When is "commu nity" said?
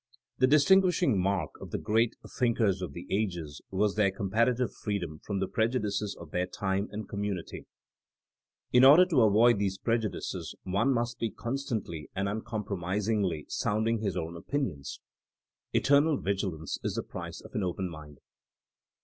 7.07-7.67